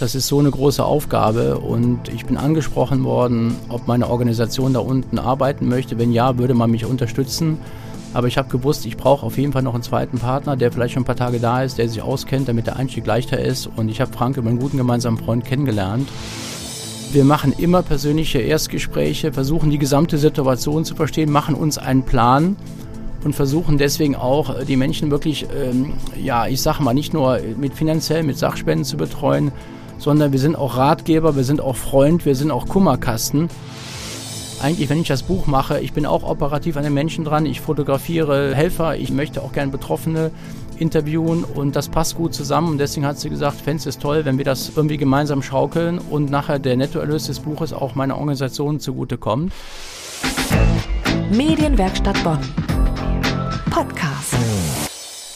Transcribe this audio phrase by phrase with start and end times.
[0.00, 4.80] Das ist so eine große Aufgabe und ich bin angesprochen worden, ob meine Organisation da
[4.80, 5.98] unten arbeiten möchte.
[5.98, 7.58] Wenn ja, würde man mich unterstützen.
[8.14, 10.94] Aber ich habe gewusst, ich brauche auf jeden Fall noch einen zweiten Partner, der vielleicht
[10.94, 13.68] schon ein paar Tage da ist, der sich auskennt, damit der Einstieg leichter ist.
[13.76, 16.08] Und ich habe Frank über einen guten gemeinsamen Freund kennengelernt.
[17.12, 22.56] Wir machen immer persönliche Erstgespräche, versuchen die gesamte Situation zu verstehen, machen uns einen Plan
[23.22, 27.38] und versuchen deswegen auch äh, die Menschen wirklich, ähm, ja, ich sage mal, nicht nur
[27.58, 29.52] mit finanziell, mit Sachspenden zu betreuen,
[30.00, 33.48] sondern wir sind auch Ratgeber, wir sind auch Freund, wir sind auch Kummerkasten.
[34.62, 37.60] Eigentlich, wenn ich das Buch mache, ich bin auch operativ an den Menschen dran, ich
[37.60, 40.30] fotografiere Helfer, ich möchte auch gerne Betroffene
[40.78, 44.38] interviewen und das passt gut zusammen und deswegen hat sie gesagt, fände es toll, wenn
[44.38, 49.52] wir das irgendwie gemeinsam schaukeln und nachher der Nettoerlös des Buches auch meiner Organisation zugutekommt.
[51.30, 52.40] Medienwerkstatt Bonn.
[53.70, 54.34] Podcast.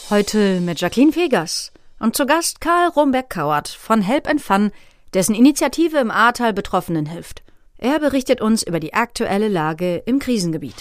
[0.09, 1.71] Heute mit Jacqueline Fegers
[2.05, 4.71] und zu Gast Karl Rombeck-Kauert von Help Fun,
[5.15, 7.41] dessen Initiative im Ahrtal Betroffenen hilft.
[7.79, 10.75] Er berichtet uns über die aktuelle Lage im Krisengebiet.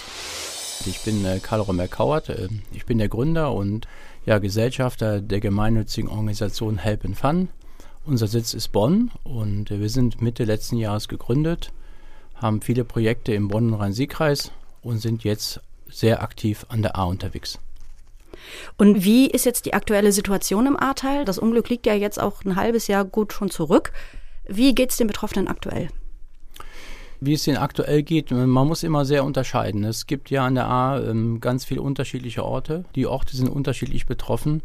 [0.84, 3.88] Ich bin äh, Karl Rombeck-Kauert, äh, ich bin der Gründer und
[4.26, 7.48] ja, Gesellschafter der gemeinnützigen Organisation Help Fun.
[8.04, 11.72] Unser Sitz ist Bonn und wir sind Mitte letzten Jahres gegründet,
[12.34, 17.04] haben viele Projekte im Bonn- und Rhein-Sieg-Kreis und sind jetzt sehr aktiv an der A
[17.04, 17.58] unterwegs.
[18.76, 21.24] Und wie ist jetzt die aktuelle Situation im Ahrtal?
[21.24, 23.92] Das Unglück liegt ja jetzt auch ein halbes Jahr gut schon zurück.
[24.46, 25.88] Wie geht es den Betroffenen aktuell?
[27.20, 29.84] Wie es denen aktuell geht, man muss immer sehr unterscheiden.
[29.84, 32.84] Es gibt ja an der A ähm, ganz viele unterschiedliche Orte.
[32.94, 34.62] Die Orte sind unterschiedlich betroffen.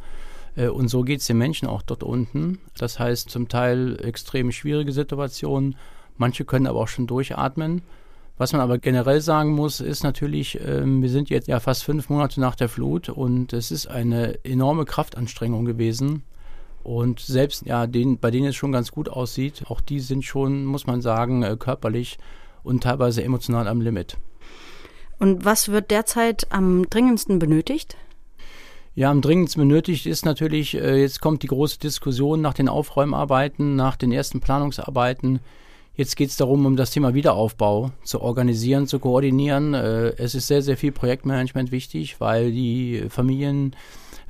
[0.56, 2.60] Äh, und so geht es den Menschen auch dort unten.
[2.78, 5.76] Das heißt zum Teil extrem schwierige Situationen.
[6.18, 7.82] Manche können aber auch schon durchatmen.
[8.40, 12.08] Was man aber generell sagen muss, ist natürlich, ähm, wir sind jetzt ja fast fünf
[12.08, 16.24] Monate nach der Flut und es ist eine enorme Kraftanstrengung gewesen.
[16.82, 20.64] Und selbst ja, denen, bei denen es schon ganz gut aussieht, auch die sind schon,
[20.64, 22.18] muss man sagen, äh, körperlich
[22.64, 24.16] und teilweise emotional am Limit.
[25.20, 27.98] Und was wird derzeit am dringendsten benötigt?
[28.96, 33.76] Ja, am dringendsten benötigt ist natürlich, äh, jetzt kommt die große Diskussion nach den Aufräumarbeiten,
[33.76, 35.42] nach den ersten Planungsarbeiten.
[36.00, 39.74] Jetzt geht es darum, um das Thema Wiederaufbau zu organisieren, zu koordinieren.
[39.74, 43.76] Äh, es ist sehr, sehr viel Projektmanagement wichtig, weil die Familien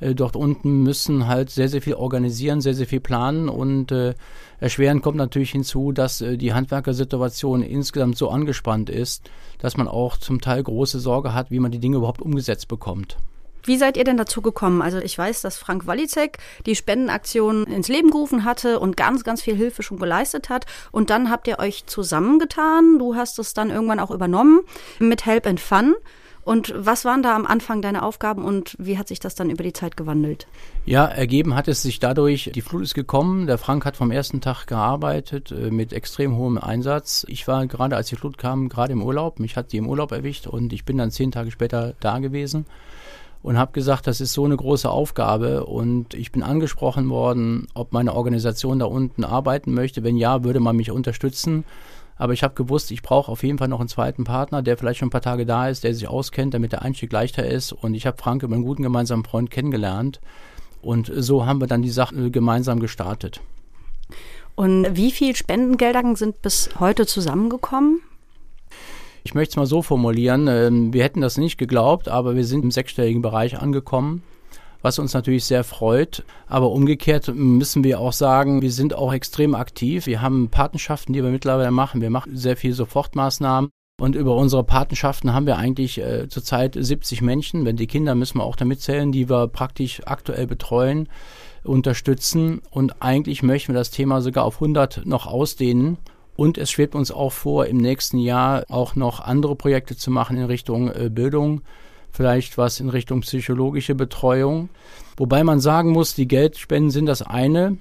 [0.00, 4.14] äh, dort unten müssen halt sehr, sehr viel organisieren, sehr, sehr viel planen und äh,
[4.58, 10.40] erschwerend kommt natürlich hinzu, dass die Handwerkersituation insgesamt so angespannt ist, dass man auch zum
[10.40, 13.16] Teil große Sorge hat, wie man die Dinge überhaupt umgesetzt bekommt.
[13.64, 14.82] Wie seid ihr denn dazu gekommen?
[14.82, 19.42] Also ich weiß, dass Frank Walizek die Spendenaktion ins Leben gerufen hatte und ganz, ganz
[19.42, 20.66] viel Hilfe schon geleistet hat.
[20.92, 22.98] Und dann habt ihr euch zusammengetan.
[22.98, 24.60] Du hast es dann irgendwann auch übernommen
[24.98, 25.94] mit Help and Fun.
[26.42, 29.62] Und was waren da am Anfang deine Aufgaben und wie hat sich das dann über
[29.62, 30.46] die Zeit gewandelt?
[30.86, 33.46] Ja, ergeben hat es sich dadurch, die Flut ist gekommen.
[33.46, 37.26] Der Frank hat vom ersten Tag gearbeitet äh, mit extrem hohem Einsatz.
[37.28, 39.38] Ich war gerade, als die Flut kam, gerade im Urlaub.
[39.38, 42.64] Mich hat die im Urlaub erwischt und ich bin dann zehn Tage später da gewesen
[43.42, 47.92] und habe gesagt, das ist so eine große Aufgabe und ich bin angesprochen worden, ob
[47.92, 50.04] meine Organisation da unten arbeiten möchte.
[50.04, 51.64] Wenn ja, würde man mich unterstützen.
[52.16, 54.98] Aber ich habe gewusst, ich brauche auf jeden Fall noch einen zweiten Partner, der vielleicht
[54.98, 57.72] schon ein paar Tage da ist, der sich auskennt, damit der Einstieg leichter ist.
[57.72, 60.20] Und ich habe Frank über einen guten gemeinsamen Freund kennengelernt.
[60.82, 63.40] Und so haben wir dann die Sache gemeinsam gestartet.
[64.54, 68.02] Und wie viel Spendengelder sind bis heute zusammengekommen?
[69.24, 72.64] Ich möchte es mal so formulieren, ähm, wir hätten das nicht geglaubt, aber wir sind
[72.64, 74.22] im sechsstelligen Bereich angekommen
[74.82, 76.24] was uns natürlich sehr freut.
[76.46, 80.06] Aber umgekehrt müssen wir auch sagen, wir sind auch extrem aktiv.
[80.06, 82.00] Wir haben Patenschaften, die wir mittlerweile machen.
[82.00, 83.70] Wir machen sehr viel Sofortmaßnahmen.
[84.00, 87.66] Und über unsere Patenschaften haben wir eigentlich äh, zurzeit 70 Menschen.
[87.66, 91.08] Wenn die Kinder müssen wir auch damit zählen, die wir praktisch aktuell betreuen,
[91.64, 92.62] unterstützen.
[92.70, 95.98] Und eigentlich möchten wir das Thema sogar auf 100 noch ausdehnen.
[96.36, 100.36] Und es schwebt uns auch vor, im nächsten Jahr auch noch andere Projekte zu machen
[100.36, 101.62] in Richtung äh, Bildung,
[102.10, 104.70] vielleicht was in Richtung psychologische Betreuung.
[105.16, 107.76] Wobei man sagen muss, die Geldspenden sind das eine.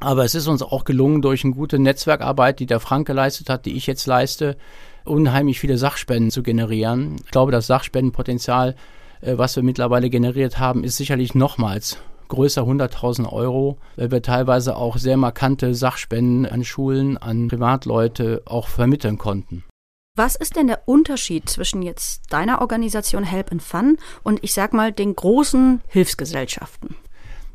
[0.00, 3.64] Aber es ist uns auch gelungen, durch eine gute Netzwerkarbeit, die der Frank geleistet hat,
[3.64, 4.56] die ich jetzt leiste,
[5.04, 7.16] unheimlich viele Sachspenden zu generieren.
[7.24, 8.74] Ich glaube, das Sachspendenpotenzial,
[9.20, 11.98] äh, was wir mittlerweile generiert haben, ist sicherlich nochmals
[12.28, 18.68] größer 100.000 Euro, weil wir teilweise auch sehr markante Sachspenden an Schulen, an Privatleute auch
[18.68, 19.64] vermitteln konnten.
[20.16, 24.72] Was ist denn der Unterschied zwischen jetzt deiner Organisation Help and Fun und ich sag
[24.72, 26.94] mal den großen Hilfsgesellschaften?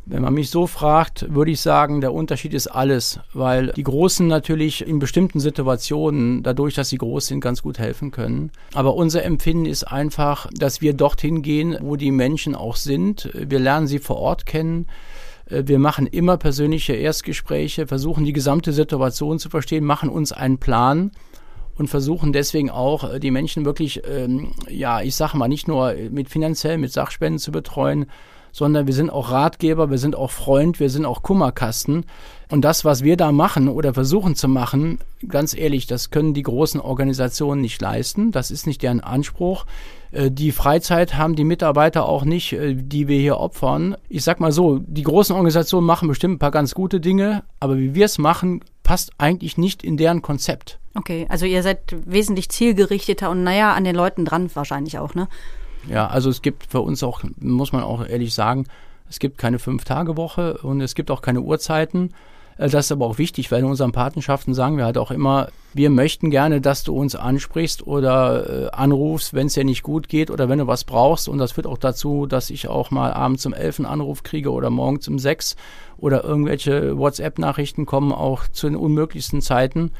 [0.09, 4.25] Wenn man mich so fragt, würde ich sagen, der Unterschied ist alles, weil die Großen
[4.25, 8.51] natürlich in bestimmten Situationen, dadurch, dass sie groß sind, ganz gut helfen können.
[8.73, 13.29] Aber unser Empfinden ist einfach, dass wir dorthin gehen, wo die Menschen auch sind.
[13.35, 14.88] Wir lernen sie vor Ort kennen.
[15.47, 21.11] Wir machen immer persönliche Erstgespräche, versuchen die gesamte Situation zu verstehen, machen uns einen Plan
[21.75, 26.29] und versuchen deswegen auch die Menschen wirklich, ähm, ja, ich sage mal, nicht nur mit
[26.29, 28.07] finanziell, mit Sachspenden zu betreuen,
[28.59, 32.06] sondern wir sind auch Ratgeber, wir sind auch Freund, wir sind auch Kummerkasten.
[32.51, 36.44] Und das, was wir da machen oder versuchen zu machen, ganz ehrlich, das können die
[36.44, 38.31] großen Organisationen nicht leisten.
[38.31, 39.65] Das ist nicht deren Anspruch.
[40.11, 43.95] Äh, die Freizeit haben die Mitarbeiter auch nicht, äh, die wir hier opfern.
[44.09, 47.77] Ich sag mal so, die großen Organisationen machen bestimmt ein paar ganz gute Dinge, aber
[47.77, 50.79] wie wir es machen, passt eigentlich nicht in deren Konzept.
[50.95, 55.29] Okay, also ihr seid wesentlich zielgerichteter und naja, an den Leuten dran wahrscheinlich auch, ne?
[55.88, 58.66] Ja, also es gibt für uns auch, muss man auch ehrlich sagen,
[59.10, 62.14] es gibt keine Fünf-Tage-Woche und es gibt auch keine Uhrzeiten.
[62.58, 65.48] Äh, das ist aber auch wichtig, weil in unseren Patenschaften sagen wir halt auch immer,
[65.74, 70.10] wir möchten gerne, dass du uns ansprichst oder äh, anrufst, wenn es dir nicht gut
[70.10, 71.28] geht oder wenn du was brauchst.
[71.28, 74.52] Und das führt auch dazu, dass ich auch mal abends um elf einen Anruf kriege
[74.52, 75.56] oder morgens um sechs
[75.98, 79.92] oder irgendwelche WhatsApp-Nachrichten kommen auch zu den unmöglichsten Zeiten.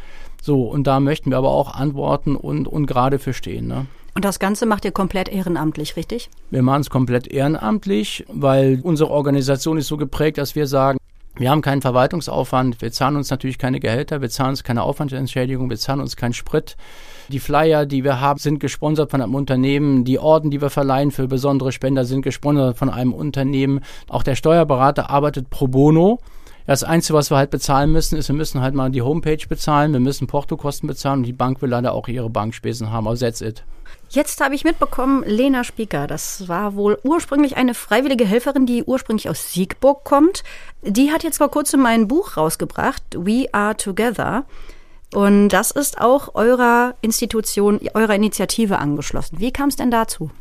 [0.42, 3.68] So, und da möchten wir aber auch antworten und, und gerade für stehen.
[3.68, 3.88] Ne?
[4.16, 6.30] Und das Ganze macht ihr komplett ehrenamtlich, richtig?
[6.50, 11.00] Wir machen es komplett ehrenamtlich, weil unsere Organisation ist so geprägt, dass wir sagen,
[11.36, 15.70] wir haben keinen Verwaltungsaufwand, wir zahlen uns natürlich keine Gehälter, wir zahlen uns keine Aufwandsentschädigung,
[15.70, 16.76] wir zahlen uns keinen Sprit.
[17.30, 20.04] Die Flyer, die wir haben, sind gesponsert von einem Unternehmen.
[20.04, 23.82] Die Orden, die wir verleihen für besondere Spender, sind gesponsert von einem Unternehmen.
[24.10, 26.20] Auch der Steuerberater arbeitet pro bono.
[26.66, 29.94] Das Einzige, was wir halt bezahlen müssen, ist, wir müssen halt mal die Homepage bezahlen,
[29.94, 33.08] wir müssen Portokosten bezahlen und die Bank will leider auch ihre Bankspesen haben.
[33.08, 33.64] Aber that's it.
[34.12, 39.30] Jetzt habe ich mitbekommen, Lena Spieker, das war wohl ursprünglich eine freiwillige Helferin, die ursprünglich
[39.30, 40.44] aus Siegburg kommt.
[40.82, 44.46] Die hat jetzt vor kurzem mein Buch rausgebracht, We Are Together.
[45.14, 49.40] Und das ist auch eurer Institution, eurer Initiative angeschlossen.
[49.40, 50.32] Wie kam es denn dazu?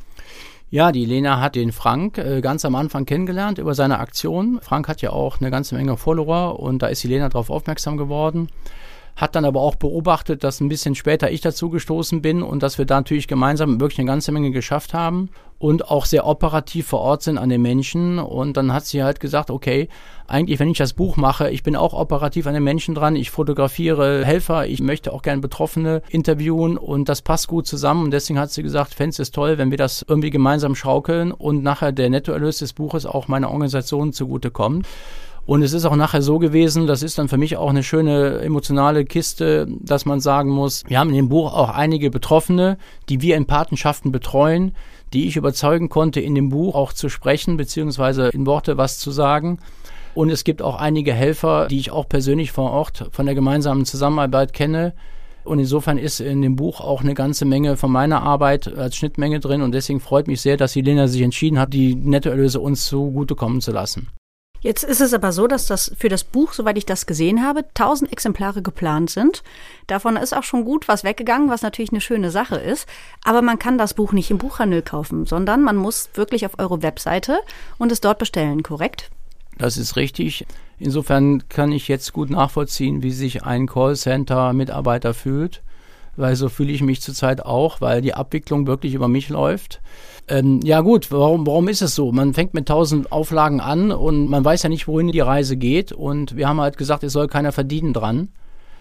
[0.70, 4.60] Ja, die Lena hat den Frank äh, ganz am Anfang kennengelernt über seine Aktion.
[4.62, 7.98] Frank hat ja auch eine ganze Menge Follower und da ist die Lena darauf aufmerksam
[7.98, 8.48] geworden
[9.18, 12.78] hat dann aber auch beobachtet, dass ein bisschen später ich dazu gestoßen bin und dass
[12.78, 17.00] wir da natürlich gemeinsam wirklich eine ganze Menge geschafft haben und auch sehr operativ vor
[17.00, 18.20] Ort sind an den Menschen.
[18.20, 19.88] Und dann hat sie halt gesagt, okay,
[20.28, 23.32] eigentlich, wenn ich das Buch mache, ich bin auch operativ an den Menschen dran, ich
[23.32, 28.04] fotografiere Helfer, ich möchte auch gerne Betroffene interviewen und das passt gut zusammen.
[28.04, 31.64] Und deswegen hat sie gesagt, fände es toll, wenn wir das irgendwie gemeinsam schaukeln und
[31.64, 34.86] nachher der Nettoerlös des Buches auch meiner Organisation zugutekommt.
[35.48, 38.40] Und es ist auch nachher so gewesen, das ist dann für mich auch eine schöne
[38.40, 42.76] emotionale Kiste, dass man sagen muss, wir haben in dem Buch auch einige Betroffene,
[43.08, 44.72] die wir in Patenschaften betreuen,
[45.14, 49.10] die ich überzeugen konnte, in dem Buch auch zu sprechen, beziehungsweise in Worte was zu
[49.10, 49.58] sagen.
[50.14, 53.86] Und es gibt auch einige Helfer, die ich auch persönlich vor Ort von der gemeinsamen
[53.86, 54.92] Zusammenarbeit kenne.
[55.44, 59.40] Und insofern ist in dem Buch auch eine ganze Menge von meiner Arbeit als Schnittmenge
[59.40, 59.62] drin.
[59.62, 63.62] Und deswegen freut mich sehr, dass die Lena sich entschieden hat, die Nettoerlöse uns zugutekommen
[63.62, 64.08] zu lassen.
[64.60, 67.60] Jetzt ist es aber so, dass das für das Buch, soweit ich das gesehen habe,
[67.60, 69.44] 1000 Exemplare geplant sind.
[69.86, 72.88] Davon ist auch schon gut was weggegangen, was natürlich eine schöne Sache ist.
[73.24, 76.82] Aber man kann das Buch nicht im Buchhandel kaufen, sondern man muss wirklich auf eure
[76.82, 77.38] Webseite
[77.78, 79.10] und es dort bestellen, korrekt?
[79.58, 80.46] Das ist richtig.
[80.78, 85.62] Insofern kann ich jetzt gut nachvollziehen, wie sich ein Callcenter-Mitarbeiter fühlt,
[86.18, 89.80] weil so fühle ich mich zurzeit auch, weil die Abwicklung wirklich über mich läuft.
[90.28, 92.12] Ähm, ja gut, warum, warum ist es so?
[92.12, 95.92] Man fängt mit tausend Auflagen an und man weiß ja nicht, wohin die Reise geht.
[95.92, 98.28] Und wir haben halt gesagt, es soll keiner verdienen dran.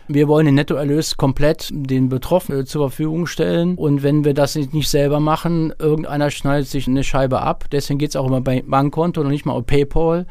[0.09, 3.75] Wir wollen den Nettoerlös komplett den Betroffenen zur Verfügung stellen.
[3.75, 7.65] Und wenn wir das nicht selber machen, irgendeiner schneidet sich eine Scheibe ab.
[7.71, 10.25] Deswegen geht es auch immer bei Bankkonto und nicht mal auf PayPal.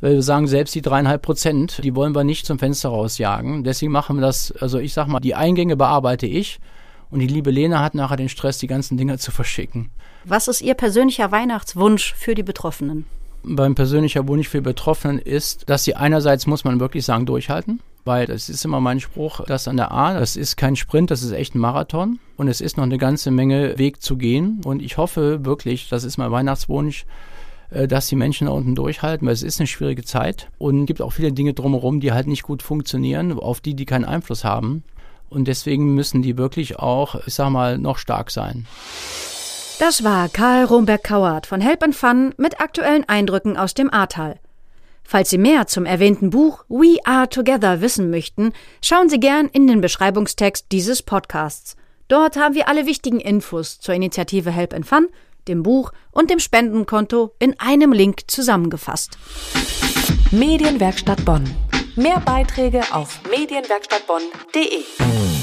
[0.00, 3.64] Weil wir sagen, selbst die dreieinhalb Prozent, die wollen wir nicht zum Fenster rausjagen.
[3.64, 6.58] Deswegen machen wir das, also ich sag mal, die Eingänge bearbeite ich.
[7.10, 9.90] Und die liebe Lena hat nachher den Stress, die ganzen Dinger zu verschicken.
[10.24, 13.04] Was ist Ihr persönlicher Weihnachtswunsch für die Betroffenen?
[13.42, 17.80] Beim persönlicher Wunsch für Betroffenen ist, dass sie einerseits, muss man wirklich sagen, durchhalten.
[18.04, 21.22] Weil das ist immer mein Spruch, das an der A, das ist kein Sprint, das
[21.22, 22.18] ist echt ein Marathon.
[22.36, 24.60] Und es ist noch eine ganze Menge Weg zu gehen.
[24.64, 27.06] Und ich hoffe wirklich, das ist mein Weihnachtswunsch,
[27.70, 31.12] dass die Menschen da unten durchhalten, weil es ist eine schwierige Zeit und gibt auch
[31.12, 34.82] viele Dinge drumherum, die halt nicht gut funktionieren, auf die die keinen Einfluss haben.
[35.28, 38.66] Und deswegen müssen die wirklich auch, ich sag mal, noch stark sein.
[39.78, 44.38] Das war Karl Romberg-Kauert von Help and Fun mit aktuellen Eindrücken aus dem Ahrtal.
[45.04, 49.66] Falls Sie mehr zum erwähnten Buch We Are Together wissen möchten, schauen Sie gern in
[49.66, 51.76] den Beschreibungstext dieses Podcasts.
[52.08, 55.06] Dort haben wir alle wichtigen Infos zur Initiative Help and Fun,
[55.50, 59.18] dem Buch und dem Spendenkonto in einem Link zusammengefasst.
[60.30, 61.44] Medienwerkstatt Bonn.
[61.96, 65.39] Mehr Beiträge auf medienwerkstattbonn.de.